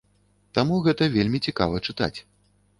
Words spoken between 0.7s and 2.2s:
гэта вельмі цікава чытаць.